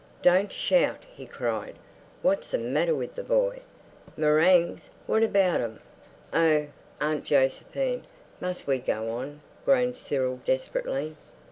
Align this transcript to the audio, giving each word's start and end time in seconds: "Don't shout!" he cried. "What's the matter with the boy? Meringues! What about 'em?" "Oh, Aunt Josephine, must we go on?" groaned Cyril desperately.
"Don't 0.23 0.51
shout!" 0.51 1.03
he 1.15 1.27
cried. 1.27 1.75
"What's 2.23 2.49
the 2.49 2.57
matter 2.57 2.95
with 2.95 3.13
the 3.13 3.21
boy? 3.23 3.61
Meringues! 4.17 4.89
What 5.05 5.21
about 5.21 5.61
'em?" 5.61 5.79
"Oh, 6.33 6.65
Aunt 6.99 7.23
Josephine, 7.23 8.01
must 8.39 8.65
we 8.65 8.79
go 8.79 9.11
on?" 9.11 9.41
groaned 9.63 9.97
Cyril 9.97 10.39
desperately. 10.43 11.15